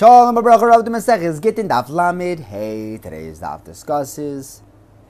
Shalom 0.00 0.34
Abracha 0.34 0.62
Rav 0.62 0.82
the 0.82 0.90
Masech 0.90 1.42
Gittin 1.42 1.68
Daf 1.68 1.90
Lamed. 1.90 2.40
Hey, 2.40 2.96
today's 2.96 3.40
Daf 3.40 3.62
discusses 3.62 4.62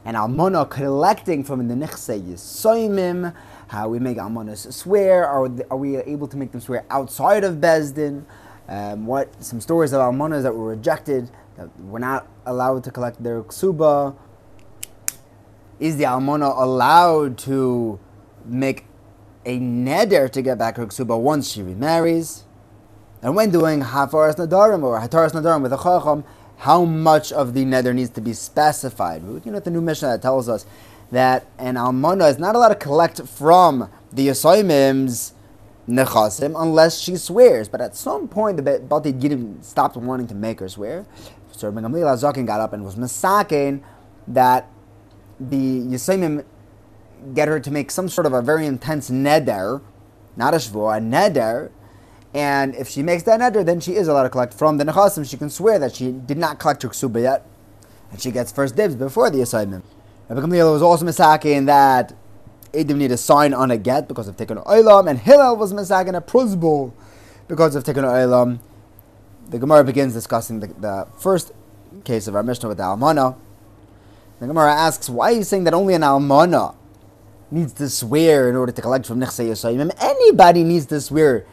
an 0.04 0.16
almana 0.16 0.68
collecting 0.68 1.44
from 1.44 1.68
the 1.68 1.74
Nechse 1.76 2.20
Yisoimim, 2.20 3.32
how 3.68 3.88
we 3.88 4.00
make 4.00 4.16
almanas 4.16 4.72
swear, 4.72 5.28
are, 5.28 5.48
are 5.70 5.76
we 5.76 5.98
able 5.98 6.26
to 6.26 6.36
make 6.36 6.50
them 6.50 6.60
swear 6.60 6.84
outside 6.90 7.44
of 7.44 7.58
Bezdin? 7.58 8.24
Um, 8.66 9.06
what 9.06 9.32
some 9.40 9.60
stories 9.60 9.92
of 9.92 10.00
almanas 10.00 10.42
that 10.42 10.56
were 10.56 10.66
rejected, 10.66 11.30
that 11.56 11.68
were 11.82 12.00
not 12.00 12.26
allowed 12.44 12.82
to 12.82 12.90
collect 12.90 13.22
their 13.22 13.44
ksuba. 13.44 14.16
Is 15.78 15.98
the 15.98 16.04
almana 16.04 16.52
allowed 16.60 17.38
to 17.38 18.00
make 18.44 18.86
a 19.46 19.56
neder 19.60 20.28
to 20.32 20.42
get 20.42 20.58
back 20.58 20.78
her 20.78 20.86
ksuba 20.86 21.16
once 21.16 21.52
she 21.52 21.62
remarries? 21.62 22.42
And 23.22 23.36
when 23.36 23.50
doing 23.50 23.80
hafaras 23.82 24.36
nadarim 24.36 24.82
or 24.82 24.98
hataras 24.98 25.32
nadarim 25.32 25.62
with 25.62 25.72
a 25.72 25.76
chacham, 25.76 26.24
how 26.58 26.84
much 26.84 27.32
of 27.32 27.54
the 27.54 27.64
neder 27.64 27.94
needs 27.94 28.10
to 28.10 28.20
be 28.20 28.32
specified? 28.32 29.22
You 29.22 29.52
know, 29.52 29.60
the 29.60 29.70
new 29.70 29.80
Mishnah 29.80 30.08
that 30.08 30.22
tells 30.22 30.48
us 30.48 30.66
that 31.10 31.46
an 31.58 31.74
almana 31.74 32.30
is 32.30 32.38
not 32.38 32.54
allowed 32.54 32.68
to 32.68 32.74
collect 32.74 33.26
from 33.26 33.90
the 34.12 34.28
Yosaimim's 34.28 35.34
nechasim 35.88 36.54
unless 36.56 36.98
she 36.98 37.16
swears. 37.16 37.68
But 37.68 37.80
at 37.80 37.96
some 37.96 38.28
point, 38.28 38.56
the 38.56 38.62
Bate 38.62 38.88
Dinim 39.18 39.62
stopped 39.64 39.96
wanting 39.96 40.26
to 40.28 40.34
make 40.34 40.60
her 40.60 40.68
swear. 40.68 41.06
So 41.52 41.68
Rabbi 41.68 41.86
Gamliel 41.86 42.06
Zaken 42.16 42.46
got 42.46 42.60
up 42.60 42.72
and 42.72 42.84
was 42.84 42.96
masakin 42.96 43.82
that 44.28 44.68
the 45.38 45.80
Yosaimim 45.80 46.44
get 47.34 47.48
her 47.48 47.60
to 47.60 47.70
make 47.70 47.90
some 47.90 48.08
sort 48.08 48.26
of 48.26 48.32
a 48.32 48.40
very 48.40 48.66
intense 48.66 49.10
neder, 49.10 49.82
not 50.36 50.54
a 50.54 50.58
shvur, 50.58 50.96
a 50.96 51.00
neder, 51.00 51.70
and 52.32 52.74
if 52.76 52.88
she 52.88 53.02
makes 53.02 53.24
that 53.24 53.40
neder, 53.40 53.64
then 53.64 53.80
she 53.80 53.96
is 53.96 54.06
allowed 54.06 54.22
to 54.24 54.30
collect 54.30 54.54
from 54.54 54.78
the 54.78 54.84
nechasim. 54.84 55.28
She 55.28 55.36
can 55.36 55.50
swear 55.50 55.78
that 55.78 55.96
she 55.96 56.12
did 56.12 56.38
not 56.38 56.58
collect 56.58 56.82
her 56.82 56.88
ksuba 56.88 57.22
yet, 57.22 57.46
and 58.12 58.20
she 58.20 58.30
gets 58.30 58.52
first 58.52 58.76
dibs 58.76 58.94
before 58.94 59.30
the 59.30 59.38
Yosoimim. 59.38 59.82
Rabbi 60.28 60.40
Gamliel 60.40 60.72
was 60.72 60.82
also 60.82 61.04
misaking 61.04 61.66
that 61.66 62.14
Edim 62.72 62.96
need 62.96 63.10
a 63.10 63.16
sign 63.16 63.52
on 63.52 63.72
a 63.72 63.76
get 63.76 64.06
because 64.06 64.28
of 64.28 64.36
Tikkun 64.36 64.64
Olam, 64.64 65.10
and 65.10 65.18
Hillel 65.18 65.56
was 65.56 65.72
misaking 65.72 66.16
a 66.16 66.20
pruzbul 66.20 66.92
because 67.48 67.74
of 67.74 67.82
Tikkun 67.82 68.04
Olam. 68.04 68.60
The 69.48 69.58
Gemara 69.58 69.82
begins 69.82 70.12
discussing 70.12 70.60
the, 70.60 70.68
the, 70.68 71.08
first 71.18 71.50
case 72.04 72.28
of 72.28 72.36
our 72.36 72.44
Mishnah 72.44 72.68
with 72.68 72.78
the 72.78 72.84
Almana. 72.84 73.36
The 74.38 74.46
Gemara 74.46 74.72
asks, 74.72 75.10
why 75.10 75.32
are 75.32 75.34
you 75.34 75.42
saying 75.42 75.64
that 75.64 75.74
only 75.74 75.94
an 75.94 76.02
Almana 76.02 76.76
needs 77.50 77.72
to 77.74 77.90
swear 77.90 78.48
in 78.48 78.54
order 78.54 78.70
to 78.70 78.80
collect 78.80 79.06
from 79.06 79.18
Nechse 79.18 79.44
Yisayim? 79.44 79.92
Anybody 80.00 80.62
needs 80.62 80.86
to 80.86 81.00
swear 81.00 81.44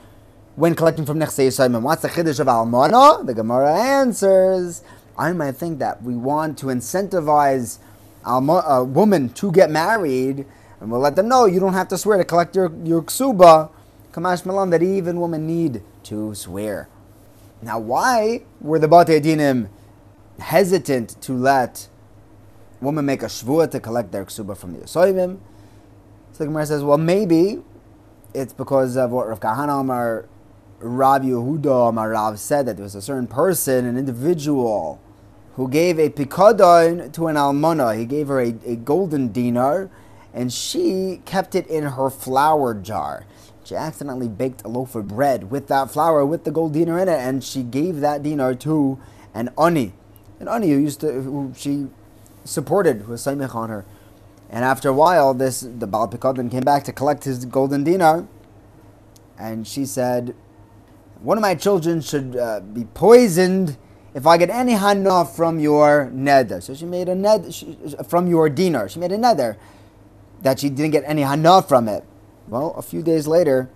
when 0.58 0.74
collecting 0.74 1.06
from 1.06 1.20
Nechse 1.20 1.46
Yisayim. 1.46 1.80
What's 1.84 2.02
the 2.02 2.10
Chiddush 2.10 2.40
of 2.40 2.48
Almana? 2.48 3.24
The 3.24 3.36
Gemara 3.36 3.80
answers, 3.80 4.82
I 5.16 5.32
might 5.32 5.52
think 5.52 5.78
that 5.78 6.02
we 6.02 6.16
want 6.16 6.58
to 6.58 6.66
incentivize 6.66 7.78
a 8.26 8.84
woman 8.84 9.30
to 9.30 9.52
get 9.52 9.70
married, 9.70 10.48
and 10.82 10.90
we'll 10.90 11.00
let 11.00 11.16
them 11.16 11.28
know 11.28 11.46
you 11.46 11.60
don't 11.60 11.74
have 11.74 11.88
to 11.90 11.98
swear 11.98 12.18
to 12.18 12.26
collect 12.26 12.56
your, 12.56 12.74
your 12.84 13.04
ksuba. 13.04 13.70
Kamashma 14.12 14.52
Lan, 14.52 14.72
that 14.72 14.82
even 14.82 15.22
women 15.22 15.46
need 15.46 15.84
to 16.02 16.34
swear. 16.34 16.90
Now, 17.62 17.78
why 17.78 18.42
were 18.60 18.80
the 18.80 18.88
Bate 18.88 19.22
Dinim 19.22 19.70
hesitant 20.40 21.22
to 21.22 21.34
let 21.34 21.88
women 22.82 23.06
make 23.06 23.22
a 23.22 23.28
shvua 23.28 23.70
to 23.70 23.80
collect 23.80 24.12
their 24.12 24.26
ksuba 24.26 24.58
from 24.58 24.74
the 24.74 24.80
Yosoimim? 24.80 25.38
So 26.32 26.40
the 26.40 26.46
Gemara 26.46 26.66
says, 26.66 26.84
well, 26.84 26.98
maybe 26.98 27.62
it's 28.34 28.54
because 28.54 28.98
of 28.98 29.12
what 29.12 29.28
Rav 29.28 29.40
Kahana 29.40 29.82
Amar, 29.82 30.28
Rav 30.80 31.24
Yehuda 31.24 31.90
Amar 31.90 32.12
Rav 32.12 32.40
said 32.40 32.68
that 32.68 32.78
there 32.78 32.84
was 32.84 32.96
a 32.96 33.02
certain 33.02 33.28
person, 33.28 33.86
an 33.86 33.98
individual, 33.98 35.00
who 35.56 35.68
gave 35.68 35.98
a 35.98 36.10
pikadon 36.10 37.12
to 37.14 37.28
an 37.28 37.36
almana. 37.36 37.98
He 37.98 38.06
gave 38.06 38.28
her 38.28 38.40
a, 38.40 38.54
a 38.64 38.76
golden 38.76 39.32
dinar, 39.32 39.90
and 40.34 40.54
she 40.54 41.22
kept 41.26 41.56
it 41.56 41.66
in 41.68 41.84
her 41.84 42.12
flour 42.12 42.76
jar. 42.76 43.26
She 43.64 43.76
accidentally 43.76 44.28
baked 44.28 44.64
a 44.64 44.68
loaf 44.68 44.94
of 44.94 45.08
bread 45.08 45.50
with 45.50 45.68
that 45.68 45.90
flour, 45.90 46.24
with 46.26 46.44
the 46.44 46.52
gold 46.52 46.74
dinar 46.74 47.00
in 47.00 47.10
it, 47.10 47.20
and 47.20 47.44
she 47.44 47.64
gave 47.64 48.00
that 48.02 48.22
dinar 48.22 48.54
to 48.56 49.00
an 49.34 49.50
ani, 49.58 49.94
an 50.40 50.48
ani 50.48 50.70
who 50.70 50.78
used 50.78 51.02
to, 51.02 51.12
who 51.24 51.54
she 51.58 51.88
supported, 52.46 53.02
who 53.02 53.12
was 53.14 53.26
saimich 53.26 53.56
on 53.56 53.70
her. 53.70 53.84
And 54.50 54.64
after 54.64 54.90
a 54.90 54.94
while, 54.94 55.34
this 55.34 55.62
the 55.62 55.88
Baal 55.88 56.08
Pikadon 56.08 56.52
came 56.52 56.64
back 56.64 56.84
to 56.84 56.94
collect 56.94 57.24
his 57.24 57.46
golden 57.46 57.84
dinar, 57.84 58.28
and 59.40 59.68
she 59.68 59.86
said, 59.86 60.36
"One 61.22 61.38
of 61.38 61.42
my 61.42 61.56
children 61.56 62.02
should 62.02 62.36
uh, 62.36 62.62
be 62.62 62.86
poisoned." 62.86 63.78
if 64.18 64.26
I 64.26 64.38
get 64.38 64.50
any 64.50 64.74
hana 64.74 65.26
from 65.26 65.60
your 65.60 66.10
neder. 66.12 66.64
So 66.64 66.74
she 66.74 66.86
made 66.86 67.08
a 67.08 67.14
ned 67.14 67.54
from 68.08 68.26
your 68.26 68.50
dinar. 68.50 68.90
She 68.90 68.98
made 68.98 69.12
a 69.12 69.18
neder 69.18 69.58
that 70.42 70.60
she 70.60 70.70
didn't 70.72 70.90
get 70.90 71.04
any 71.06 71.22
hana 71.22 71.62
from 71.62 71.88
it. 71.88 72.04
Well, 72.48 72.74
a 72.76 72.82
few 72.82 73.04
days 73.04 73.28
later, 73.28 73.70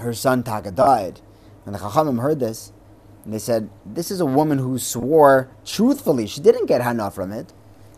her 0.00 0.12
son 0.12 0.42
Taka 0.42 0.70
died. 0.70 1.22
And 1.64 1.74
the 1.74 1.78
Chachamim 1.78 2.20
heard 2.20 2.40
this, 2.40 2.72
and 3.24 3.32
they 3.32 3.38
said, 3.38 3.70
This 3.86 4.10
is 4.10 4.20
a 4.20 4.26
woman 4.26 4.58
who 4.58 4.78
swore 4.78 5.48
truthfully. 5.64 6.26
She 6.26 6.42
didn't 6.42 6.66
get 6.66 6.82
hana 6.82 7.10
from 7.10 7.32
it. 7.32 7.52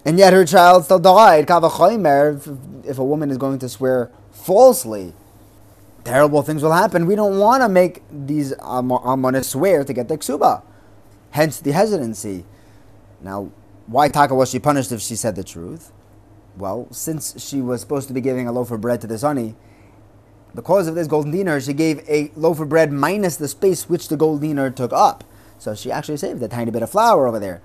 And 0.05 0.19
yet 0.19 0.33
her 0.33 0.45
child 0.45 0.85
still 0.85 1.01
died. 1.01 1.47
If 1.49 2.99
a 2.99 3.05
woman 3.05 3.31
is 3.31 3.39
going 3.39 3.59
to 3.59 3.69
swear 3.69 4.11
falsely, 4.31 5.15
terrible 6.11 6.43
things 6.43 6.61
will 6.61 6.73
happen. 6.73 7.07
We 7.07 7.15
don't 7.15 7.39
want 7.39 7.63
to 7.63 7.69
make 7.69 8.03
these 8.11 8.53
almanas 8.55 9.45
swear 9.45 9.85
to 9.85 9.93
get 9.93 10.09
the 10.09 10.19
ksuba. 10.19 10.63
Hence 11.31 11.61
the 11.61 11.71
hesitancy. 11.71 12.45
Now, 13.21 13.53
why 13.87 14.09
Taka 14.09 14.35
was 14.35 14.51
she 14.51 14.59
punished 14.59 14.91
if 14.91 15.01
she 15.01 15.15
said 15.15 15.37
the 15.37 15.45
truth? 15.45 15.93
Well, 16.57 16.89
since 16.91 17.41
she 17.41 17.61
was 17.61 17.81
supposed 17.81 18.09
to 18.09 18.15
be 18.15 18.21
giving 18.21 18.49
a 18.49 18.53
loaf 18.53 18.73
of 18.73 18.81
bread 18.81 19.01
to 19.03 19.07
the 19.07 19.19
Sunny, 19.19 19.55
because 20.53 20.89
of 20.89 20.97
this 20.97 21.07
golden 21.07 21.31
dinar, 21.31 21.61
she 21.61 21.73
gave 21.73 22.01
a 22.09 22.33
loaf 22.35 22.59
of 22.59 22.69
bread 22.69 22.91
minus 22.91 23.37
the 23.37 23.47
space 23.47 23.89
which 23.89 24.09
the 24.09 24.17
golden 24.17 24.49
dinar 24.49 24.71
took 24.71 24.93
up. 24.93 25.23
So 25.59 25.77
she 25.77 25.93
actually 25.93 26.17
saved 26.17 26.43
a 26.43 26.49
tiny 26.49 26.73
bit 26.73 26.83
of 26.83 26.91
flour 26.91 27.29
over 27.29 27.39
there. 27.39 27.63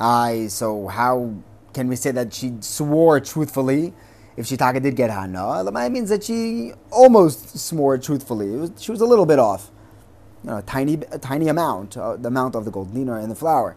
Aye, 0.00 0.46
so 0.48 0.86
how 0.86 1.34
can 1.74 1.88
we 1.88 1.96
say 1.96 2.10
that 2.12 2.32
she 2.32 2.54
swore 2.60 3.20
truthfully 3.20 3.92
if 4.36 4.46
she 4.46 4.56
taka 4.56 4.80
did 4.80 4.96
get 4.96 5.10
hana? 5.10 5.64
It 5.64 5.90
means 5.90 6.10
that 6.10 6.24
she 6.24 6.72
almost 6.90 7.58
swore 7.58 7.98
truthfully. 7.98 8.50
Was, 8.50 8.72
she 8.78 8.90
was 8.90 9.00
a 9.00 9.06
little 9.06 9.26
bit 9.26 9.38
off 9.38 9.70
you 10.44 10.50
know, 10.50 10.58
a 10.58 10.62
tiny, 10.62 10.94
a 11.10 11.18
tiny 11.18 11.48
amount, 11.48 11.96
uh, 11.96 12.16
the 12.16 12.28
amount 12.28 12.54
of 12.54 12.64
the 12.64 12.70
gold 12.70 12.94
dinar 12.94 13.18
and 13.18 13.30
the 13.30 13.34
flour. 13.34 13.76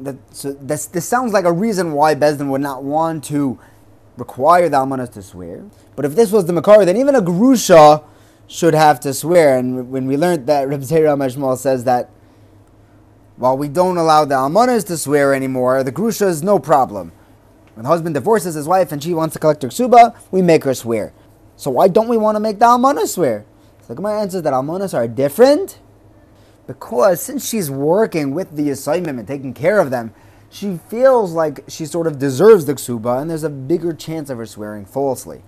That, 0.00 0.16
so 0.30 0.52
this, 0.52 0.86
this 0.86 1.08
sounds 1.08 1.32
like 1.32 1.44
a 1.44 1.52
reason 1.52 1.92
why 1.92 2.14
Bezdin 2.14 2.48
would 2.50 2.60
not 2.60 2.84
want 2.84 3.24
to 3.24 3.58
require 4.16 4.68
the 4.68 4.76
almanas 4.76 5.12
to 5.14 5.22
swear. 5.22 5.64
But 5.94 6.04
if 6.04 6.14
this 6.14 6.30
was 6.30 6.46
the 6.46 6.52
makar, 6.52 6.84
then 6.84 6.96
even 6.96 7.14
a 7.14 7.22
grusha 7.22 8.04
should 8.46 8.74
have 8.74 9.00
to 9.00 9.14
swear. 9.14 9.58
And 9.58 9.90
when 9.90 10.06
we 10.06 10.16
learned 10.16 10.46
that 10.46 10.68
Reb 10.68 10.82
Zera 10.82 11.16
Mashmal 11.16 11.56
says 11.56 11.84
that 11.84 12.10
while 13.36 13.56
we 13.56 13.68
don't 13.68 13.96
allow 13.96 14.24
the 14.24 14.34
almanas 14.34 14.86
to 14.86 14.96
swear 14.96 15.34
anymore, 15.34 15.82
the 15.82 15.92
grusha 15.92 16.26
is 16.26 16.42
no 16.42 16.58
problem. 16.58 17.12
When 17.76 17.82
the 17.82 17.90
husband 17.90 18.14
divorces 18.14 18.54
his 18.54 18.66
wife 18.66 18.90
and 18.90 19.02
she 19.02 19.12
wants 19.12 19.34
to 19.34 19.38
collect 19.38 19.62
her 19.62 19.68
ksuba, 19.68 20.16
we 20.30 20.40
make 20.40 20.64
her 20.64 20.72
swear. 20.72 21.12
So 21.56 21.70
why 21.70 21.88
don't 21.88 22.08
we 22.08 22.16
want 22.16 22.36
to 22.36 22.40
make 22.40 22.58
the 22.58 22.64
almanas 22.64 23.08
swear? 23.08 23.44
So 23.82 23.88
the 23.88 23.96
Gemara 23.96 24.22
answers 24.22 24.40
that 24.42 24.54
almonas 24.54 24.94
are 24.94 25.06
different 25.06 25.78
because 26.66 27.20
since 27.20 27.46
she's 27.46 27.70
working 27.70 28.32
with 28.32 28.56
the 28.56 28.70
Yosoimim 28.70 29.18
and 29.18 29.28
taking 29.28 29.52
care 29.52 29.78
of 29.78 29.90
them, 29.90 30.14
she 30.48 30.80
feels 30.88 31.32
like 31.32 31.64
she 31.68 31.84
sort 31.84 32.06
of 32.06 32.18
deserves 32.18 32.64
the 32.64 32.72
ksuba, 32.72 33.20
and 33.20 33.28
there's 33.28 33.42
a 33.44 33.50
bigger 33.50 33.92
chance 33.92 34.30
of 34.30 34.38
her 34.38 34.46
swearing 34.46 34.86
falsely. 34.86 35.42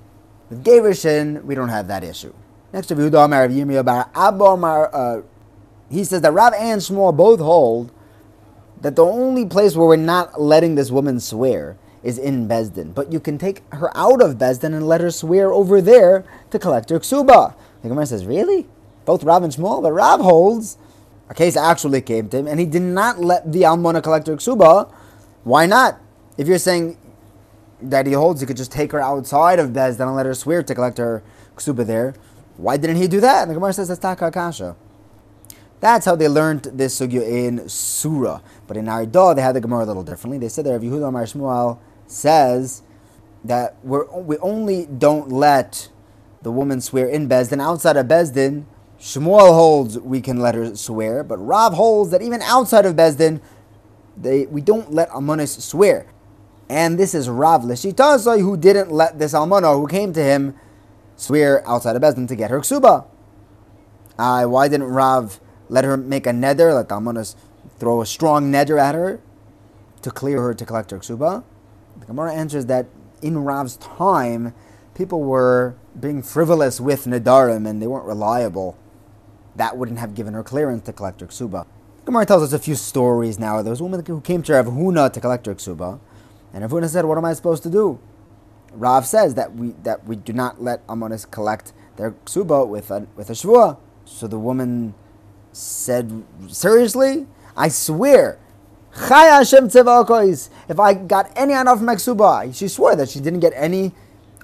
With 0.51 0.65
Gerushin, 0.65 1.43
we 1.45 1.55
don't 1.55 1.71
have 1.71 1.89
that 1.89 2.05
issue. 2.05 2.35
Next 2.75 2.89
to 2.89 2.95
Yehuda 2.95 3.25
Amar 3.25 3.45
of 3.45 3.53
Yirmiyah 3.53 3.87
Bar 3.87 4.11
Abba 4.15 4.45
uh, 4.45 5.23
he 5.91 6.05
says 6.05 6.21
that 6.21 6.33
Rav 6.35 6.53
and 6.53 6.83
Shmuel 6.83 7.17
both 7.17 7.41
hold 7.41 7.91
that 8.83 8.97
the 8.97 9.05
only 9.05 9.47
place 9.47 9.75
where 9.75 9.87
we're 9.87 9.97
not 9.97 10.39
letting 10.39 10.75
this 10.75 10.91
woman 10.91 11.21
swear 11.21 11.79
is 12.03 12.19
in 12.19 12.49
Bezdin. 12.49 12.95
But 12.95 13.13
you 13.13 13.21
can 13.21 13.39
take 13.39 13.63
her 13.73 13.97
out 13.97 14.23
of 14.23 14.37
Bezdin 14.37 14.75
and 14.75 14.87
let 14.87 15.01
her 15.01 15.11
swear 15.11 15.53
over 15.53 15.81
there 15.81 16.25
to 16.51 16.59
collect 16.59 16.91
her 16.91 17.01
ksuba. 17.01 17.55
The 17.83 17.89
Gemara 17.89 18.07
says, 18.07 18.27
really? 18.27 18.67
Both 19.05 19.25
Rav 19.25 19.43
and 19.43 19.53
Shmuel? 19.53 19.83
But 19.83 19.93
Rav 19.93 20.21
holds 20.21 20.79
a 21.29 21.35
case 21.35 21.57
actually 21.57 22.01
came 22.01 22.29
to 22.31 22.39
him, 22.39 22.47
and 22.47 22.59
he 22.59 22.67
did 22.67 22.83
not 22.83 23.19
let 23.19 23.53
the 23.53 23.67
Almona 23.67 24.01
collect 24.01 24.27
her 24.29 24.37
ksuba. 24.37 24.91
Why 25.45 25.67
not? 25.67 26.01
If 26.37 26.49
you're 26.49 26.59
saying 26.59 26.97
that 27.83 28.07
he 28.07 28.13
holds, 28.13 28.41
he 28.41 28.47
could 28.47 28.57
just 28.57 28.73
take 28.73 28.93
her 28.93 29.01
outside 29.01 29.59
of 29.59 29.73
Bez, 29.73 30.01
and 30.01 30.15
let 30.15 30.27
her 30.27 30.35
swear 30.35 30.63
to 30.63 30.75
collect 30.75 30.99
her 30.99 31.23
ksuba 31.57 31.87
there. 31.87 32.15
Why 32.57 32.77
didn't 32.77 32.97
he 32.97 33.07
do 33.07 33.21
that? 33.21 33.43
And 33.43 33.51
the 33.51 33.55
Gemara 33.55 33.73
says 33.73 33.89
that's 33.89 34.01
taka 34.01 34.31
kasha. 34.31 34.75
That's 35.81 36.07
how 36.07 36.17
they 36.17 36.27
learned 36.27 36.65
this 36.75 36.99
sugya 36.99 37.23
in 37.23 37.69
Sura. 37.69 38.43
But 38.67 38.77
in 38.77 38.87
Nehardea, 38.87 39.37
they 39.37 39.43
had 39.43 39.55
the 39.55 39.61
Gemara 39.61 39.85
a 39.85 39.87
little 39.87 40.03
differently. 40.03 40.39
They 40.39 40.49
said 40.49 40.67
Rav 40.67 40.81
Yehuda 40.81 41.09
Amar 41.09 41.25
Shmuel 41.25 41.79
says 42.11 42.83
that 43.45 43.77
we 43.85 43.99
we 44.15 44.37
only 44.39 44.87
don't 44.87 45.31
let 45.31 45.89
the 46.43 46.51
woman 46.51 46.81
swear 46.81 47.07
in 47.07 47.29
Bezdin 47.29 47.61
outside 47.63 47.97
of 47.97 48.07
Bezdin 48.07 48.65
Shmuel 49.01 49.55
holds 49.55 49.99
we 49.99 50.21
can 50.21 50.41
let 50.41 50.57
her 50.57 50.75
swear, 50.75 51.23
but 51.23 51.37
Rav 51.37 51.75
holds 51.75 52.11
that 52.11 52.21
even 52.21 52.43
outside 52.43 52.85
of 52.85 52.97
Bezdin, 52.97 53.41
they, 54.17 54.47
we 54.47 54.61
don't 54.61 54.93
let 54.93 55.09
Almanis 55.11 55.61
swear. 55.61 56.07
And 56.69 56.99
this 56.99 57.15
is 57.15 57.29
Rav 57.29 57.63
Lishitazai 57.63 58.41
who 58.41 58.57
didn't 58.57 58.91
let 58.91 59.19
this 59.19 59.33
Almana 59.33 59.75
who 59.75 59.87
came 59.87 60.13
to 60.15 60.23
him 60.23 60.57
swear 61.17 61.67
outside 61.67 61.95
of 61.95 62.03
Bezdin 62.03 62.27
to 62.29 62.35
get 62.35 62.51
her 62.51 62.61
ksuba. 62.61 63.07
Uh, 64.19 64.45
why 64.47 64.67
didn't 64.67 64.89
Rav 64.89 65.39
let 65.69 65.85
her 65.85 65.97
make 65.97 66.27
a 66.27 66.31
neder, 66.31 66.75
let 66.75 66.89
the 66.89 67.35
throw 67.79 68.01
a 68.01 68.07
strong 68.07 68.51
neder 68.51 68.81
at 68.81 68.97
her 68.97 69.21
to 70.03 70.11
clear 70.11 70.43
her 70.43 70.55
to 70.55 70.67
collect 70.67 70.91
her 70.91 70.99
ksuba? 70.99 71.45
The 72.01 72.07
Gemara 72.07 72.35
answers 72.35 72.67
that 72.67 72.87
in 73.23 73.45
Rav's 73.45 73.77
time, 73.77 74.55
people 74.95 75.23
were 75.23 75.75
being 75.99 76.23
frivolous 76.23 76.81
with 76.81 77.05
Nadarim 77.07 77.69
and 77.69 77.83
they 77.83 77.87
weren't 77.87 78.07
reliable. 78.07 78.77
That 79.57 79.77
wouldn't 79.77 79.99
have 79.99 80.15
given 80.15 80.35
her 80.35 80.43
clearance 80.43 80.85
to 80.85 80.93
collect 80.93 81.21
her 81.21 81.27
ksuba. 81.27 81.67
Gemara 82.05 82.25
tells 82.27 82.43
us 82.43 82.53
a 82.53 82.59
few 82.59 82.75
stories 82.75 83.39
now. 83.39 83.61
There 83.61 83.71
was 83.71 83.81
a 83.81 83.83
woman 83.83 84.05
who 84.05 84.21
came 84.21 84.43
to 84.45 84.53
Rav 84.53 84.67
Huna 84.67 85.13
to 85.13 85.21
collect 85.21 85.47
her 85.47 85.55
ksuba, 85.55 85.99
and 86.55 86.63
Rav 86.63 86.71
Huna 86.71 86.89
said, 86.89 87.05
"What 87.05 87.19
am 87.19 87.25
I 87.25 87.35
supposed 87.35 87.63
to 87.65 87.71
do?" 87.71 87.99
Rav 88.73 89.07
says 89.07 89.35
that 89.35 89.55
we 89.57 89.75
that 89.83 90.07
we 90.07 90.17
do 90.17 90.33
not 90.33 90.63
let 90.63 90.87
Amonis 90.87 91.31
collect 91.31 91.73
their 91.97 92.13
ksuba 92.25 92.67
with 92.67 92.91
a 92.91 93.07
with 93.17 93.29
a 93.29 93.35
shvua. 93.35 93.77
So 94.05 94.27
the 94.27 94.39
woman 94.39 94.95
said, 95.53 96.25
"Seriously, 96.49 97.27
I 97.57 97.69
swear." 97.69 98.39
If 98.95 100.81
I 100.81 100.95
got 100.95 101.31
any 101.37 101.53
out 101.55 101.69
of 101.69 101.83
my 101.83 101.97
she 102.53 102.69
swore 102.69 102.97
that 102.97 103.09
she 103.09 103.21
didn't 103.21 103.41
get 103.41 103.53
any 103.55 103.93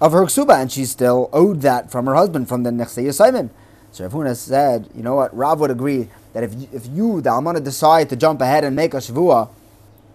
of 0.01 0.13
her 0.13 0.23
ksuba, 0.23 0.61
and 0.61 0.71
she 0.71 0.85
still 0.85 1.29
owed 1.33 1.63
that 1.63 1.91
from 1.91 2.07
her 2.07 2.15
husband 2.15 2.49
from 2.49 2.63
the 2.63 2.71
Nechsei 2.71 3.05
Yisayim. 3.05 3.51
So 3.91 4.05
Rav 4.05 4.13
Huna 4.13 4.37
said, 4.37 4.89
you 4.95 5.03
know 5.03 5.15
what, 5.15 5.35
Rav 5.37 5.61
would 5.61 5.71
agree 5.71 6.09
that 6.33 6.43
if 6.43 6.53
you, 6.55 6.69
if 6.73 6.87
you, 6.89 7.21
the 7.21 7.31
Almana, 7.31 7.63
decide 7.63 8.11
to 8.11 8.17
jump 8.17 8.41
ahead 8.41 8.65
and 8.65 8.75
make 8.75 8.93
a 8.93 8.97
Shavua, 8.97 9.49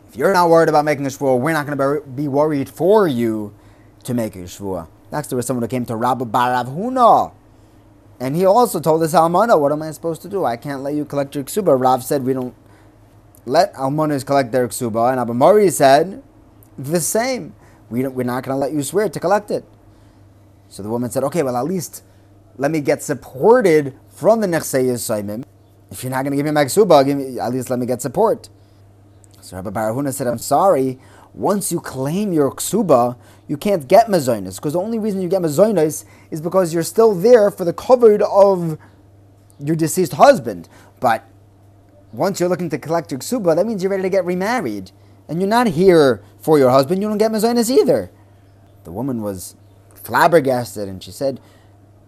if 0.10 0.18
you're 0.18 0.34
not 0.34 0.50
worried 0.50 0.68
about 0.68 0.84
making 0.84 1.06
a 1.06 1.10
Shavua, 1.10 1.40
we're 1.40 1.54
not 1.54 1.66
going 1.66 1.78
to 1.78 2.02
be 2.10 2.28
worried 2.28 2.68
for 2.68 3.08
you 3.08 3.54
to 4.04 4.14
make 4.14 4.36
a 4.36 4.40
Shavua. 4.40 4.88
Next, 5.14 5.30
there 5.30 5.38
was 5.38 5.46
someone 5.46 5.64
who 5.64 5.70
came 5.70 5.86
to 5.86 5.96
Rabbah 5.96 6.26
bar 6.26 6.52
Rav 6.52 6.68
Huna. 6.68 7.32
And 8.20 8.36
he 8.36 8.44
also 8.46 8.82
told 8.82 9.02
this 9.02 9.14
Almana, 9.14 9.58
what 9.58 9.72
am 9.72 9.82
I 9.82 9.92
supposed 9.92 10.22
to 10.24 10.28
do? 10.28 10.44
I 10.44 10.58
can't 10.58 10.84
let 10.84 10.94
you 10.94 11.06
collect 11.06 11.36
your 11.36 11.46
ksuba. 11.46 11.80
Rav 11.80 12.04
said, 12.04 12.26
we 12.26 12.34
don't 12.34 12.54
let 13.46 13.74
Almanas 13.74 14.26
collect 14.26 14.52
their 14.52 14.68
ksuba. 14.68 15.12
And 15.12 15.20
Abba 15.20 15.34
Mari 15.34 15.70
said, 15.70 16.22
the 16.78 17.00
same. 17.00 17.56
We 17.90 18.08
we're 18.08 18.24
not 18.24 18.44
going 18.44 18.56
to 18.56 18.60
let 18.60 18.72
you 18.72 18.84
swear 18.84 19.10
to 19.10 19.20
collect 19.20 19.52
it. 19.52 19.66
So 20.68 20.84
the 20.84 20.90
woman 20.90 21.10
said, 21.10 21.24
okay, 21.26 21.44
well, 21.44 21.58
at 21.58 21.66
least 21.66 22.04
let 22.58 22.72
me 22.72 22.82
get 22.82 23.02
supported 23.02 23.96
from 24.10 24.42
the 24.42 24.48
Nechsei 24.48 24.86
Yisayimim. 24.86 25.44
If 25.92 26.04
you're 26.04 26.12
not 26.12 26.24
going 26.24 26.32
to 26.32 26.38
give 26.38 26.46
me 26.46 26.52
my 26.52 26.66
ksuba, 26.66 27.06
give 27.06 27.18
me, 27.18 27.40
at 27.40 27.52
least 27.52 27.70
let 27.70 27.80
me 27.80 27.86
get 27.86 28.02
support. 28.02 28.50
So 29.42 29.56
Rabbah 29.58 29.72
bar 29.72 29.94
Rav 29.94 29.96
Huna 30.06 30.14
said, 30.14 30.28
I'm 30.28 30.38
sorry. 30.38 31.00
Once 31.34 31.72
you 31.72 31.80
claim 31.80 32.34
your 32.34 32.52
ksuba, 32.52 33.18
you 33.48 33.58
can't 33.58 33.88
get 33.88 34.08
mazonis 34.08 34.58
because 34.58 34.74
the 34.74 34.80
only 34.80 35.00
reason 35.00 35.22
you 35.22 35.30
get 35.30 35.42
mazonis 35.42 36.06
is 36.30 36.42
because 36.42 36.74
you're 36.74 36.84
still 36.84 37.16
there 37.16 37.50
for 37.50 37.66
the 37.66 37.74
kavod 37.74 38.22
of 38.22 38.78
your 39.60 39.76
deceased 39.76 40.14
husband. 40.14 40.70
But 41.00 41.28
once 42.12 42.40
you're 42.40 42.50
looking 42.50 42.70
to 42.70 42.78
collect 42.78 43.12
your 43.12 43.20
ksuba, 43.20 43.56
that 43.56 43.66
means 43.66 43.84
you're 43.84 43.92
ready 43.92 44.04
to 44.04 44.10
get 44.10 44.26
remarried, 44.26 44.92
and 45.28 45.40
you're 45.40 45.50
not 45.50 45.68
here 45.68 46.24
for 46.40 46.58
your 46.58 46.70
husband. 46.70 47.02
You 47.02 47.08
don't 47.08 47.18
get 47.18 47.32
mazonis 47.32 47.70
either. 47.70 48.12
The 48.84 48.92
woman 48.92 49.22
was 49.22 49.56
flabbergasted, 49.96 50.88
and 50.88 51.04
she 51.04 51.12
said, 51.12 51.40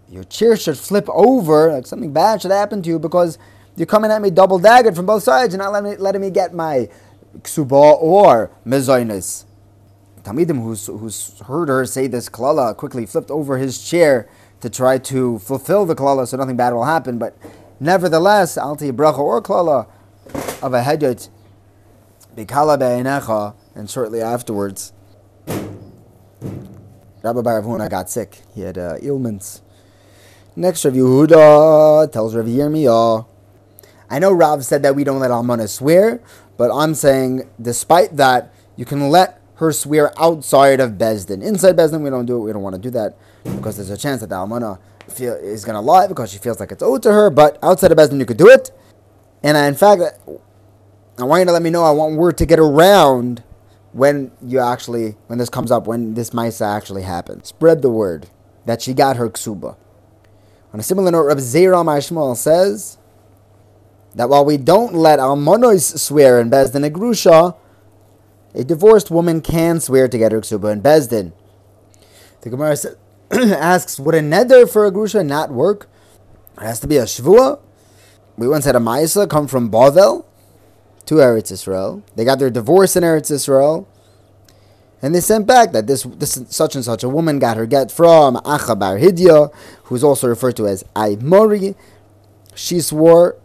your 0.10 0.24
chair 0.26 0.58
should 0.58 0.78
flip 0.78 1.08
over, 1.10 1.72
like 1.72 1.88
something 1.88 2.12
bad 2.12 2.42
should 2.42 2.52
happen 2.52 2.82
to 2.82 2.90
you 2.90 3.00
because 3.00 3.38
you're 3.78 3.86
coming 3.86 4.12
at 4.12 4.22
me 4.22 4.30
double 4.30 4.60
daggered 4.60 4.96
from 4.96 5.06
both 5.06 5.24
sides. 5.24 5.54
You're 5.54 5.64
not 5.64 5.72
letting 5.72 5.92
me, 5.92 5.98
letting 5.98 6.22
me 6.22 6.30
get 6.30 6.54
my 6.54 6.90
ksuba 7.40 8.02
or 8.02 8.52
mezainis. 8.66 9.46
Talmidim, 10.24 10.62
who's, 10.62 10.88
who's 10.88 11.40
heard 11.40 11.70
her 11.70 11.86
say 11.86 12.08
this 12.08 12.28
klala, 12.28 12.76
quickly 12.76 13.06
flipped 13.06 13.32
over 13.32 13.58
his 13.58 13.82
chair 13.82 14.30
to 14.60 14.70
try 14.70 14.98
to 14.98 15.40
fulfill 15.40 15.86
the 15.86 15.96
klala 15.96 16.28
so 16.28 16.36
nothing 16.36 16.58
bad 16.58 16.74
will 16.74 16.84
happen. 16.84 17.18
But 17.18 17.38
nevertheless, 17.82 18.58
alti 18.58 18.92
bracha 18.92 19.18
or 19.18 19.42
klala 19.42 19.88
of 20.62 20.74
a 20.74 20.82
hedjot, 20.82 21.28
bikala 22.38 22.80
be'enecha, 22.80 23.56
and 23.76 23.90
shortly 23.90 24.22
afterwards, 24.22 24.94
Rabbah 27.24 27.42
bar 27.42 27.62
Rav 27.62 27.66
Huna 27.66 27.90
got 27.90 28.10
sick. 28.10 28.42
He 28.56 28.62
had 28.62 28.78
uh, 28.78 28.98
ailments. 29.02 29.62
Next, 30.56 30.86
Rav 30.86 30.94
Yehuda 30.94 32.12
tells 32.12 32.36
Rav 32.36 32.46
Yirmiyah. 32.46 33.26
I 34.10 34.20
know 34.20 34.32
Rav 34.32 34.64
said 34.66 34.84
that 34.84 34.96
we 34.96 35.04
don't 35.04 35.20
let 35.20 35.32
Almana 35.32 35.70
swear, 35.70 36.22
but 36.58 36.72
I'm 36.72 36.96
saying, 36.96 37.50
despite 37.62 38.18
that, 38.18 38.54
you 38.76 38.86
can 38.86 39.10
let 39.10 39.42
her 39.56 39.72
swear 39.72 40.12
outside 40.20 40.80
of 40.80 40.94
Bezdin. 40.94 41.44
Inside 41.44 41.78
Bezdin, 41.78 42.02
we 42.02 42.10
don't 42.10 42.26
do 42.26 42.38
it. 42.38 42.40
We 42.42 42.54
don't 42.54 42.64
want 42.64 42.76
to 42.76 42.82
do 42.82 42.90
that 42.92 43.16
because 43.44 43.78
there's 43.78 43.92
a 43.92 43.98
chance 43.98 44.22
that 44.22 44.28
the 44.28 44.36
Almana 44.36 44.80
feel, 45.10 45.34
is 45.34 45.66
going 45.66 45.76
to 45.76 45.82
lie 45.82 46.08
because 46.08 46.32
she 46.32 46.38
feels 46.38 46.60
like 46.60 46.72
it's 46.72 46.84
owed 46.84 47.04
to 47.04 47.12
her. 47.12 47.30
But 47.30 47.58
outside 47.64 47.92
of 47.92 47.98
Bezdin, 47.98 48.20
you 48.20 48.26
could 48.26 48.38
do 48.38 48.50
it. 48.50 48.72
And 49.44 49.58
I, 49.58 49.68
in 49.68 49.76
fact, 49.76 50.02
I 51.18 51.24
want 51.24 51.42
you 51.42 51.46
to 51.46 51.52
let 51.52 51.62
me 51.62 51.70
know. 51.70 51.84
I 51.84 51.92
want 51.92 52.16
word 52.16 52.38
to 52.40 52.46
get 52.46 52.60
around 52.60 53.44
when 53.94 54.32
you 54.42 54.60
actually, 54.60 55.16
when 55.28 55.40
this 55.40 55.50
comes 55.50 55.72
up, 55.72 55.88
when 55.88 56.14
this 56.14 56.32
Maisa 56.32 56.76
actually 56.76 57.04
happens. 57.04 57.50
Spread 57.50 57.82
the 57.82 57.90
word 57.90 58.30
that 58.66 58.82
she 58.82 58.94
got 58.94 59.18
her 59.18 59.30
ksuba. 59.30 59.76
On 60.74 60.80
a 60.80 60.84
similar 60.84 61.12
note, 61.12 61.24
Rabbi 61.24 61.42
Zera 61.42 61.84
Mashmal 61.84 62.38
says 62.38 62.98
that 64.16 64.30
while 64.30 64.46
we 64.46 64.58
don't 64.58 64.94
let 64.94 65.20
almonos 65.20 65.98
swear 66.00 66.40
in 66.40 66.50
Bezdin 66.50 66.90
Agrusha, 66.90 67.58
a 68.54 68.64
divorced 68.64 69.12
woman 69.12 69.42
can 69.42 69.80
swear 69.80 70.08
to 70.08 70.18
get 70.18 70.32
her 70.32 70.42
ksuba 70.42 70.72
in 70.72 70.82
Bezdin. 70.82 71.34
The 72.42 72.50
Gemara 72.50 72.76
asks, 73.34 74.00
would 74.00 74.16
a 74.16 74.20
neder 74.20 74.70
for 74.70 74.86
a 74.86 74.92
grusha 74.92 75.26
not 75.26 75.52
work? 75.52 75.88
It 76.58 76.64
has 76.64 76.80
to 76.82 76.88
be 76.88 76.98
a 76.98 77.04
shvua. 77.04 77.60
We 78.38 78.48
once 78.48 78.66
had 78.66 78.76
a 78.76 78.80
Maisa 78.80 79.30
come 79.30 79.48
from 79.48 79.70
Bavel 79.72 80.26
to 81.06 81.16
Eretz 81.16 81.52
Israel. 81.52 82.04
They 82.16 82.26
got 82.26 82.40
their 82.40 82.50
divorce 82.50 82.96
in 82.96 83.04
Eretz 83.04 83.32
Israel. 83.32 83.88
And 85.02 85.16
they 85.16 85.22
sent 85.22 85.48
back 85.48 85.72
that 85.72 85.88
this, 85.88 86.04
this 86.04 86.44
such 86.50 86.76
and 86.76 86.84
such 86.84 87.04
a 87.04 87.10
woman 87.10 87.40
got 87.40 87.58
her 87.58 87.66
get 87.66 87.92
from 87.92 88.36
Acha 88.36 88.78
Bar 88.78 88.98
Hidya, 88.98 89.54
who's 89.84 90.04
also 90.04 90.28
referred 90.28 90.56
to 90.58 90.68
as 90.68 90.84
Aimori. 90.96 91.76
She 92.54 92.82
swore 92.82 93.38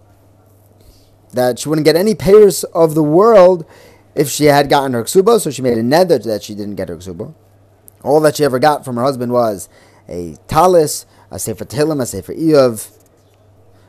that 1.33 1.59
she 1.59 1.69
wouldn't 1.69 1.85
get 1.85 1.97
any 1.97 2.15
peiros 2.15 2.65
of 2.75 2.95
the 2.95 3.03
world 3.03 3.65
if 4.15 4.29
she 4.29 4.47
had 4.47 4.69
gotten 4.69 4.95
her 4.95 5.05
ksuba, 5.05 5.41
so 5.41 5.51
she 5.51 5.63
made 5.63 5.79
a 5.79 5.83
neder 5.83 6.23
that 6.25 6.43
she 6.43 6.55
didn't 6.55 6.75
get 6.75 6.89
her 6.89 6.97
ksuba. 6.97 7.35
All 8.07 8.21
that 8.21 8.37
she 8.37 8.45
ever 8.45 8.61
got 8.61 8.85
from 8.85 8.97
her 8.97 9.03
husband 9.03 9.33
was 9.33 9.69
a 10.09 10.37
talis, 10.47 11.07
a 11.29 11.41
sefer 11.41 11.65
tehillim, 11.65 12.01
a 12.01 12.07
sefer 12.07 12.33
iyov, 12.35 12.91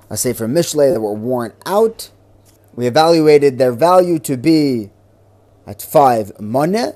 a 0.10 0.18
sefer 0.18 0.48
mishle 0.48 0.92
that 0.92 1.00
were 1.00 1.14
worn 1.14 1.54
out. 1.68 2.10
We 2.74 2.88
evaluated 2.88 3.60
their 3.60 3.72
value 3.72 4.18
to 4.20 4.36
be 4.36 4.90
at 5.68 5.84
five 5.84 6.40
mana, 6.40 6.96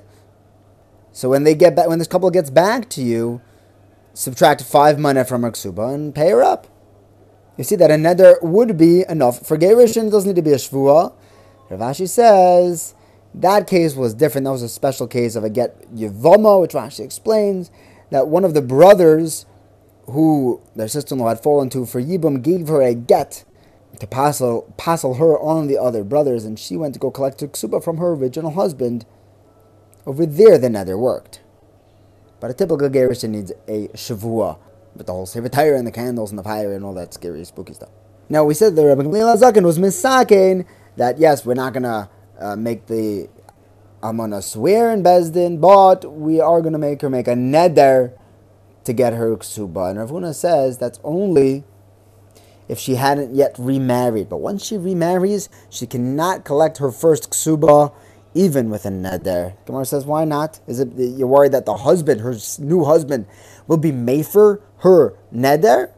so 1.11 1.29
when 1.29 1.43
they 1.43 1.53
get 1.53 1.75
back, 1.75 1.87
when 1.87 1.99
this 1.99 2.07
couple 2.07 2.31
gets 2.31 2.49
back 2.49 2.89
to 2.91 3.03
you, 3.03 3.41
subtract 4.15 4.63
five 4.63 4.97
mana 4.97 5.23
from 5.23 5.43
her 5.43 5.51
ksuba 5.51 5.93
and 5.93 6.15
pay 6.15 6.31
her 6.31 6.41
up. 6.41 6.67
You 7.55 7.63
see 7.63 7.75
that 7.75 7.91
a 7.91 7.95
neder 7.95 8.41
would 8.41 8.77
be 8.77 9.05
enough 9.07 9.45
for 9.45 9.57
gerushin. 9.57 10.07
It 10.07 10.11
doesn't 10.11 10.29
need 10.29 10.37
to 10.37 10.41
be 10.41 10.53
a 10.53 10.55
shvua. 10.55 11.13
Rav 11.69 11.79
Ashi 11.79 12.09
says 12.09 12.95
that 13.35 13.67
case 13.67 13.95
was 13.95 14.13
different. 14.13 14.45
That 14.45 14.51
was 14.51 14.63
a 14.63 14.69
special 14.69 15.07
case 15.07 15.35
of 15.35 15.43
a 15.43 15.49
get 15.49 15.93
yivama, 15.93 16.61
which 16.61 16.71
Rashi 16.71 17.03
explains 17.03 17.71
that 18.09 18.27
one 18.27 18.43
of 18.43 18.53
the 18.53 18.61
brothers 18.61 19.45
who 20.07 20.61
their 20.75 20.87
sister-in-law 20.87 21.29
had 21.29 21.43
fallen 21.43 21.69
to 21.69 21.85
for 21.85 22.01
yibum 22.01 22.41
gave 22.41 22.67
her 22.67 22.81
a 22.81 22.93
get 22.93 23.45
to 23.99 24.07
passel, 24.07 24.73
passel 24.77 25.15
her 25.15 25.39
on 25.39 25.67
the 25.67 25.77
other 25.77 26.03
brothers, 26.03 26.43
and 26.43 26.57
she 26.59 26.75
went 26.75 26.93
to 26.93 26.99
go 26.99 27.11
collect 27.11 27.41
her 27.41 27.47
ksuba 27.47 27.83
from 27.83 27.97
her 27.97 28.13
original 28.13 28.51
husband. 28.51 29.05
Over 30.05 30.25
there, 30.25 30.57
the 30.57 30.67
neder 30.67 30.97
worked. 30.97 31.41
But 32.39 32.51
a 32.51 32.53
typical 32.53 32.89
gerushin 32.89 33.29
needs 33.29 33.51
a 33.67 33.87
shavua, 33.89 34.57
with 34.95 35.05
the 35.05 35.13
whole 35.13 35.25
sefer 35.25 35.75
and 35.75 35.85
the 35.85 35.91
candles 35.91 36.31
and 36.31 36.39
the 36.39 36.43
fire 36.43 36.73
and 36.73 36.83
all 36.83 36.93
that 36.95 37.13
scary, 37.13 37.45
spooky 37.45 37.73
stuff. 37.73 37.91
Now, 38.27 38.43
we 38.43 38.53
said 38.53 38.75
the 38.75 38.85
Rabbi 38.85 39.03
Gamliel 39.03 39.37
Zaken 39.37 39.63
was 39.63 39.77
misaken 39.77 40.65
that 40.97 41.19
yes, 41.19 41.45
we're 41.45 41.53
not 41.53 41.73
gonna 41.73 42.09
uh, 42.41 42.55
make 42.55 42.87
the 42.87 43.29
Amana 44.03 44.41
swear 44.41 44.91
in 44.91 45.03
Bezdin, 45.03 45.61
but 45.61 46.11
we 46.11 46.39
are 46.39 46.61
gonna 46.61 46.79
make 46.79 47.01
her 47.01 47.09
make 47.09 47.27
a 47.27 47.33
neder 47.33 48.13
to 48.83 48.93
get 48.93 49.13
her 49.13 49.35
ksuba. 49.37 49.91
And 49.91 49.99
Rav 49.99 50.09
Huna 50.09 50.33
says 50.33 50.77
that's 50.77 50.99
only 51.03 51.63
if 52.67 52.79
she 52.79 52.95
hadn't 52.95 53.35
yet 53.35 53.55
remarried. 53.59 54.29
But 54.29 54.37
once 54.37 54.65
she 54.65 54.77
remarries, 54.77 55.49
she 55.69 55.85
cannot 55.85 56.45
collect 56.45 56.79
her 56.79 56.91
first 56.91 57.29
ksuba 57.29 57.93
even 58.33 58.69
with 58.69 58.85
a 58.85 58.89
neder. 58.89 59.55
Gemara 59.65 59.85
says, 59.85 60.05
why 60.05 60.23
not? 60.25 60.59
Is 60.67 60.79
it 60.79 60.89
you're 60.95 61.27
worried 61.27 61.51
that 61.51 61.65
the 61.65 61.75
husband, 61.75 62.21
her 62.21 62.35
new 62.59 62.85
husband, 62.85 63.25
will 63.67 63.77
be 63.77 63.91
mefer 63.91 64.61
her 64.77 65.13
neder? 65.35 65.91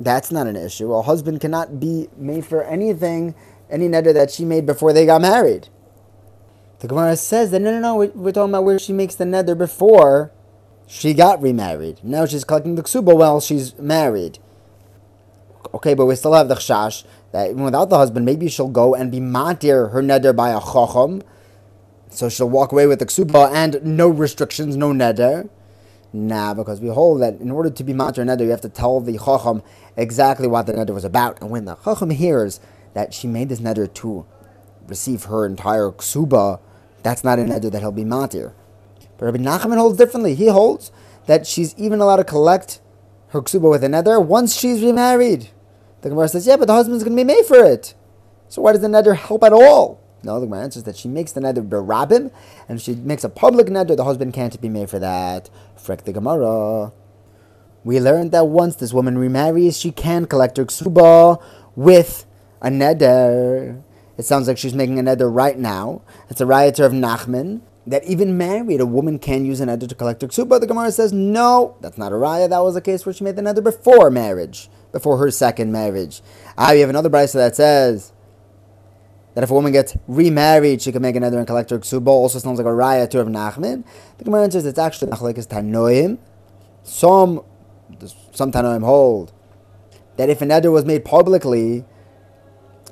That's 0.00 0.32
not 0.32 0.48
an 0.48 0.56
issue. 0.56 0.92
A 0.92 1.02
husband 1.02 1.40
cannot 1.40 1.78
be 1.78 2.08
mefer 2.20 2.68
anything, 2.68 3.36
any 3.72 3.88
neder 3.88 4.14
that 4.14 4.30
she 4.30 4.44
made 4.44 4.66
before 4.66 4.92
they 4.92 5.06
got 5.06 5.20
married. 5.20 5.68
The 6.80 6.88
Gemara 6.88 7.16
says 7.16 7.50
that 7.52 7.60
no, 7.60 7.70
no, 7.72 7.80
no, 7.80 7.94
we're 7.96 8.32
talking 8.32 8.50
about 8.50 8.64
where 8.64 8.78
she 8.78 8.92
makes 8.92 9.14
the 9.14 9.24
neder 9.24 9.56
before 9.56 10.30
she 10.86 11.14
got 11.14 11.40
remarried. 11.40 12.00
Now 12.02 12.26
she's 12.26 12.44
collecting 12.44 12.74
the 12.74 12.82
ksuba 12.82 13.16
while 13.16 13.40
she's 13.40 13.78
married. 13.78 14.38
Okay, 15.72 15.94
but 15.94 16.06
we 16.06 16.16
still 16.16 16.34
have 16.34 16.48
the 16.48 16.56
chash 16.56 17.04
that 17.32 17.50
even 17.50 17.64
without 17.64 17.88
the 17.88 17.96
husband, 17.96 18.26
maybe 18.26 18.48
she'll 18.48 18.68
go 18.68 18.94
and 18.94 19.10
be 19.10 19.20
matir 19.20 19.92
her 19.92 20.02
neder 20.02 20.36
by 20.36 20.50
a 20.50 20.60
chacham. 20.60 21.22
So 22.10 22.28
she'll 22.28 22.50
walk 22.50 22.72
away 22.72 22.86
with 22.86 22.98
the 22.98 23.06
ksuba 23.06 23.50
and 23.52 23.82
no 23.84 24.08
restrictions, 24.08 24.76
no 24.76 24.92
neder. 24.92 25.48
Nah, 26.12 26.52
because 26.52 26.80
we 26.80 26.88
hold 26.88 27.22
that 27.22 27.40
in 27.40 27.50
order 27.50 27.70
to 27.70 27.84
be 27.84 27.94
matir 27.94 28.26
neder, 28.26 28.42
you 28.42 28.50
have 28.50 28.60
to 28.60 28.68
tell 28.68 29.00
the 29.00 29.16
chacham 29.16 29.62
exactly 29.96 30.46
what 30.46 30.66
the 30.66 30.74
neder 30.74 30.90
was 30.90 31.04
about. 31.04 31.40
And 31.40 31.50
when 31.50 31.64
the 31.64 31.76
chacham 31.76 32.10
hears 32.10 32.60
that 32.94 33.14
she 33.14 33.26
made 33.26 33.48
this 33.48 33.60
neder 33.60 33.92
to 33.94 34.26
receive 34.86 35.24
her 35.24 35.46
entire 35.46 35.90
ksuba, 35.90 36.60
that's 37.02 37.24
not 37.24 37.38
a 37.38 37.42
neder 37.42 37.70
that 37.70 37.80
he'll 37.80 37.92
be 37.92 38.04
matir. 38.04 38.52
But 39.18 39.26
Rabbi 39.26 39.38
Nachman 39.38 39.78
holds 39.78 39.98
differently. 39.98 40.34
He 40.34 40.48
holds 40.48 40.92
that 41.26 41.46
she's 41.46 41.74
even 41.76 42.00
allowed 42.00 42.16
to 42.16 42.24
collect 42.24 42.80
her 43.28 43.40
ksuba 43.40 43.70
with 43.70 43.84
a 43.84 43.88
neder 43.88 44.24
once 44.24 44.54
she's 44.54 44.82
remarried. 44.82 45.50
The 46.02 46.08
Gemara 46.10 46.28
says, 46.28 46.46
yeah, 46.46 46.56
but 46.56 46.66
the 46.66 46.74
husband's 46.74 47.04
going 47.04 47.16
to 47.16 47.24
be 47.24 47.32
mefer 47.32 47.64
it. 47.72 47.94
So 48.48 48.62
why 48.62 48.72
does 48.72 48.80
the 48.82 48.88
neder 48.88 49.16
help 49.16 49.44
at 49.44 49.52
all? 49.52 50.00
No, 50.24 50.38
the 50.38 50.46
Gemara 50.46 50.62
answers 50.64 50.82
that 50.84 50.96
she 50.96 51.08
makes 51.08 51.32
the 51.32 51.40
neder 51.40 51.66
berabim, 51.66 52.30
and 52.68 52.80
she 52.80 52.94
makes 52.94 53.24
a 53.24 53.28
public 53.28 53.68
neder, 53.68 53.96
the 53.96 54.04
husband 54.04 54.34
can't 54.34 54.60
be 54.60 54.68
mefer 54.68 55.00
that. 55.00 55.48
Frek 55.76 56.02
the 56.02 56.12
Gemara. 56.12 56.92
We 57.84 57.98
learned 57.98 58.30
that 58.32 58.46
once 58.46 58.76
this 58.76 58.92
woman 58.92 59.18
remarries, 59.18 59.78
she 59.78 59.90
can 59.90 60.26
collect 60.26 60.56
her 60.56 60.64
ksuba 60.64 61.42
with 61.74 62.26
a 62.62 62.68
neder. 62.68 63.82
It 64.16 64.24
sounds 64.24 64.48
like 64.48 64.56
she's 64.56 64.74
making 64.74 64.98
a 64.98 65.02
neder 65.02 65.34
right 65.34 65.58
now. 65.58 66.02
It's 66.30 66.40
a 66.40 66.46
rioter 66.46 66.84
of 66.84 66.92
Nachman 66.92 67.60
that 67.86 68.04
even 68.04 68.38
married 68.38 68.80
a 68.80 68.86
woman 68.86 69.18
can 69.18 69.44
use 69.44 69.60
a 69.60 69.66
neder 69.66 69.88
to 69.88 69.94
collect 69.94 70.22
her 70.22 70.28
ksuba. 70.28 70.60
The 70.60 70.66
Gemara 70.66 70.92
says 70.92 71.12
no, 71.12 71.76
that's 71.80 71.98
not 71.98 72.12
a 72.12 72.14
raya. 72.14 72.48
That 72.48 72.60
was 72.60 72.76
a 72.76 72.80
case 72.80 73.04
where 73.04 73.12
she 73.12 73.24
made 73.24 73.36
the 73.36 73.42
neder 73.42 73.62
before 73.62 74.10
marriage 74.10 74.70
before 74.92 75.18
her 75.18 75.30
second 75.30 75.72
marriage. 75.72 76.22
Ah, 76.56 76.70
we 76.72 76.80
have 76.80 76.90
another 76.90 77.10
brisa 77.10 77.34
that 77.34 77.56
says 77.56 78.12
that 79.34 79.42
if 79.42 79.50
a 79.50 79.54
woman 79.54 79.72
gets 79.72 79.96
remarried, 80.06 80.82
she 80.82 80.92
can 80.92 81.02
make 81.02 81.16
another 81.16 81.38
and 81.38 81.46
collect 81.46 81.70
her 81.70 81.80
ksuba. 81.80 82.06
Also 82.06 82.38
sounds 82.38 82.58
like 82.58 82.66
a 82.66 82.70
raya 82.70 83.10
to 83.10 83.18
Rav 83.18 83.26
Nachman. 83.26 83.84
The 84.18 84.24
Gemara 84.24 84.44
answers 84.44 84.64
it's 84.64 84.78
actually 84.78 85.10
machlekes 85.10 85.48
tanoim. 85.48 86.18
Some 86.84 87.42
some 88.32 88.52
tanoim 88.52 88.84
hold 88.84 89.32
that 90.16 90.30
if 90.30 90.40
a 90.40 90.44
neder 90.44 90.70
was 90.70 90.84
made 90.84 91.04
publicly, 91.04 91.84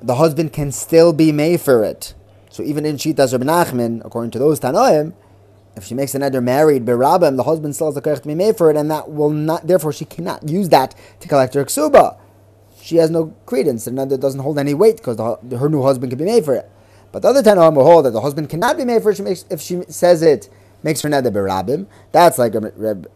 the 0.02 0.16
husband 0.16 0.52
can 0.52 0.72
still 0.72 1.12
be 1.12 1.32
mefer 1.32 1.88
it. 1.88 2.14
So 2.50 2.62
even 2.62 2.84
in 2.84 2.96
Shitas 2.96 3.32
Rav 3.32 3.42
Nachman, 3.42 4.04
according 4.04 4.32
to 4.32 4.38
those 4.38 4.60
tanoim, 4.60 5.14
if 5.76 5.84
she 5.84 5.94
makes 5.94 6.14
an 6.14 6.22
neder 6.22 6.42
married 6.42 6.84
berabim, 6.84 7.36
the 7.36 7.44
husband 7.44 7.74
still 7.74 7.86
has 7.88 7.96
a 7.96 8.02
koich 8.02 8.22
to 8.22 8.28
be 8.28 8.34
mefer 8.34 8.70
it, 8.70 8.76
and 8.76 8.90
that 8.90 9.10
will 9.10 9.30
not. 9.30 9.66
Therefore, 9.66 9.92
she 9.92 10.04
cannot 10.04 10.48
use 10.48 10.68
that 10.70 10.94
to 11.20 11.28
collect 11.28 11.54
her 11.54 11.64
ksuba. 11.64 12.18
She 12.82 12.96
has 12.96 13.10
no 13.10 13.34
credence. 13.46 13.84
The 13.84 13.92
neder 13.92 14.18
doesn't 14.18 14.40
hold 14.40 14.58
any 14.58 14.74
weight 14.74 14.96
because 14.96 15.16
the, 15.16 15.58
her 15.58 15.68
new 15.68 15.82
husband 15.82 16.10
can 16.10 16.18
be 16.18 16.24
mefer 16.24 16.58
it. 16.58 16.70
But 17.12 17.22
the 17.22 17.28
other 17.28 17.42
ten 17.42 17.56
will 17.56 17.84
hold 17.84 18.04
that 18.04 18.10
the 18.10 18.20
husband 18.20 18.50
cannot 18.50 18.76
be 18.76 18.82
mefer 18.82 19.12
it. 19.12 19.16
She 19.16 19.22
makes, 19.22 19.44
if 19.48 19.60
she 19.60 19.82
says 19.88 20.22
it 20.22 20.48
makes 20.82 21.02
her 21.02 21.08
neder 21.08 21.32
berabim. 21.32 21.86
That's 22.12 22.38
like 22.38 22.54
Reb 22.54 23.10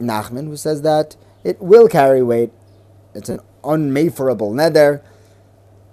Nachman 0.00 0.46
who 0.46 0.56
says 0.56 0.82
that 0.82 1.16
it 1.42 1.60
will 1.60 1.88
carry 1.88 2.22
weight. 2.22 2.52
It's 3.14 3.28
an 3.28 3.40
unmadeforable 3.64 4.52
neder, 4.52 5.02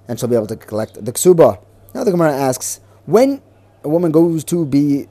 and 0.07 0.19
she'll 0.19 0.29
be 0.29 0.35
able 0.35 0.47
to 0.47 0.55
collect 0.55 1.03
the 1.03 1.11
ksuba. 1.11 1.59
Now 1.93 2.03
the 2.03 2.11
Gemara 2.11 2.33
asks 2.33 2.79
when 3.05 3.41
a 3.83 3.89
woman 3.89 4.11
goes 4.11 4.43
to 4.45 4.65
be 4.65 5.07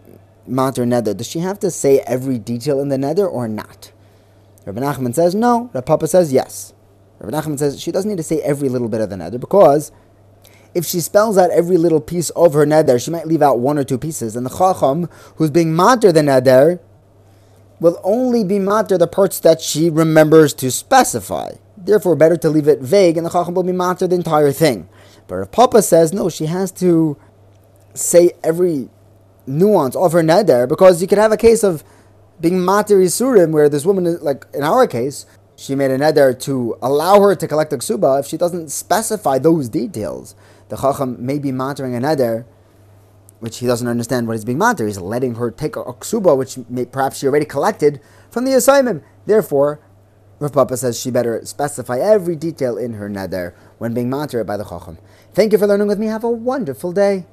mater 0.47 0.85
neder, 0.85 1.17
does 1.17 1.29
she 1.29 1.39
have 1.39 1.59
to 1.61 1.71
say 1.71 2.01
every 2.01 2.39
detail 2.39 2.81
in 2.81 2.89
the 2.89 2.97
neder 2.97 3.31
or 3.31 3.49
not? 3.49 3.93
Rabbi 4.67 4.81
Nachman 4.81 5.15
says 5.15 5.35
no. 5.35 5.71
Rabbi 5.75 5.85
Papa 5.85 6.09
says 6.09 6.33
yes. 6.33 6.73
Rabbi 7.19 7.37
Nachman 7.37 7.59
says 7.59 7.81
she 7.81 7.93
doesn't 7.93 8.09
need 8.09 8.17
to 8.17 8.23
say 8.23 8.41
every 8.41 8.69
little 8.69 8.89
bit 8.89 9.01
of 9.01 9.11
the 9.11 9.17
neder 9.17 9.41
because 9.41 9.93
if 10.75 10.85
she 10.85 11.01
spells 11.01 11.39
out 11.39 11.51
every 11.51 11.77
little 11.77 12.01
piece 12.01 12.31
of 12.31 12.53
her 12.55 12.67
neder, 12.67 13.03
she 13.03 13.11
might 13.11 13.29
leave 13.29 13.43
out 13.43 13.61
one 13.61 13.79
or 13.79 13.85
two 13.85 13.99
pieces, 13.99 14.35
and 14.35 14.45
the 14.45 14.51
chacham 14.51 15.09
who's 15.37 15.51
being 15.51 15.73
mater 15.73 16.11
the 16.11 16.21
neder 16.21 16.81
will 17.81 18.01
only 18.03 18.43
be 18.43 18.59
mater 18.59 18.99
the 18.99 19.07
parts 19.07 19.39
that 19.41 19.61
she 19.61 19.89
remembers 19.91 20.53
to 20.55 20.71
specify. 20.71 21.53
Therefore, 21.85 22.17
better 22.17 22.37
to 22.39 22.49
leave 22.49 22.67
it 22.67 22.81
vague, 22.81 23.17
and 23.17 23.27
the 23.27 23.31
chacham 23.31 23.55
will 23.55 23.63
be 23.63 23.73
mater 23.73 24.07
the 24.07 24.17
entire 24.17 24.53
thing. 24.53 24.89
But 25.27 25.37
if 25.41 25.51
Papa 25.53 25.83
says 25.83 26.13
no, 26.13 26.29
she 26.29 26.47
has 26.47 26.73
to 26.73 27.17
say 27.95 28.33
every 28.43 28.89
nuance 29.47 29.95
of 29.95 30.13
her 30.13 30.23
neder 30.23 30.69
because 30.69 31.03
you 31.03 31.09
could 31.09 31.19
have 31.19 31.33
a 31.33 31.37
case 31.37 31.63
of 31.63 31.85
being 32.41 32.65
mater 32.65 32.99
isurim 32.99 33.51
where 33.51 33.69
this 33.69 33.85
woman, 33.85 34.19
like 34.23 34.47
in 34.55 34.63
our 34.63 34.87
case, 34.87 35.27
she 35.57 35.75
made 35.75 35.91
a 35.91 35.99
neder 35.99 36.39
to 36.41 36.77
allow 36.83 37.21
her 37.21 37.35
to 37.35 37.47
collect 37.47 37.71
the 37.71 37.79
ksuba. 37.79 38.21
If 38.21 38.27
she 38.27 38.37
doesn't 38.37 38.71
specify 38.71 39.39
those 39.39 39.69
details, 39.69 40.35
the 40.69 40.77
chacham 40.77 41.25
may 41.25 41.39
be 41.39 41.53
matering 41.53 41.97
a 41.97 42.01
neder, 42.01 42.45
which 43.41 43.59
he 43.59 43.67
doesn't 43.67 43.87
understand 43.87 44.27
what 44.27 44.35
he's 44.35 44.45
being 44.45 44.59
mater. 44.59 44.87
He's 44.87 44.99
letting 44.99 45.37
her 45.37 45.51
take 45.51 45.77
a 45.77 45.85
ksuba, 45.85 46.37
which 46.37 46.59
may, 46.69 46.87
perhaps 46.87 47.19
she 47.19 47.27
already 47.27 47.45
collected 47.45 48.01
from 48.31 48.45
the 48.45 48.53
Yosoimim. 48.53 49.03
Therefore, 49.27 49.81
Rav 50.41 50.53
Papa 50.53 50.77
says 50.77 50.99
she 50.99 51.11
better 51.11 51.45
specify 51.45 51.99
every 51.99 52.35
detail 52.37 52.77
in 52.77 52.95
her 52.95 53.09
neder 53.09 53.55
when 53.79 53.95
being 53.95 54.11
mater 54.11 54.43
by 54.43 54.57
the 54.57 54.65
chacham. 54.65 54.99
Thank 55.33 55.53
you 55.53 55.59
for 55.59 55.67
learning 55.67 55.87
with 55.87 55.99
me. 55.99 56.07
Have 56.07 56.25
a 56.25 56.31
wonderful 56.31 56.93
day. 56.93 57.27